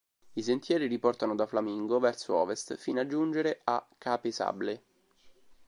I 0.33 0.41
sentieri 0.41 0.87
riportano 0.87 1.35
da 1.35 1.45
Flamingo 1.45 1.99
verso 1.99 2.33
ovest, 2.35 2.75
fino 2.77 3.01
a 3.01 3.05
giungere 3.05 3.61
a 3.65 3.85
Cape 3.99 4.31
Sable. 4.31 4.83